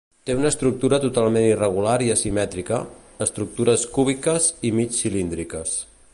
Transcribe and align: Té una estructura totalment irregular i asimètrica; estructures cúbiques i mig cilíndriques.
Té 0.27 0.35
una 0.37 0.47
estructura 0.51 0.99
totalment 1.03 1.45
irregular 1.49 1.93
i 2.05 2.09
asimètrica; 2.15 2.81
estructures 3.27 3.85
cúbiques 3.99 4.53
i 4.71 4.77
mig 4.81 4.99
cilíndriques. 5.03 5.79